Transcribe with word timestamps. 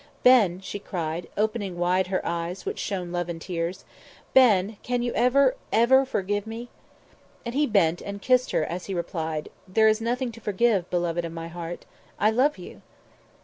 "Ben," 0.23 0.59
she 0.61 0.79
cried, 0.79 1.27
opening 1.37 1.77
wide 1.77 2.07
her 2.07 2.25
eyes 2.25 2.61
in 2.65 2.65
which 2.65 2.79
shone 2.79 3.11
love 3.11 3.29
and 3.29 3.39
tears, 3.39 3.85
"Ben, 4.33 4.77
can 4.81 5.03
you 5.03 5.13
ever 5.13 5.55
ever 5.71 6.05
forgive 6.05 6.47
me?" 6.47 6.69
And 7.45 7.53
he 7.53 7.67
bent 7.67 8.01
and 8.01 8.19
kissed 8.19 8.49
her 8.49 8.65
as 8.65 8.87
he 8.87 8.95
replied: 8.95 9.49
"There 9.67 9.87
is 9.87 10.01
nothing 10.01 10.31
to 10.31 10.41
forgive, 10.41 10.89
beloved 10.89 11.23
of 11.23 11.33
my 11.33 11.49
heart 11.49 11.85
I 12.17 12.31
love 12.31 12.57
you!" 12.57 12.81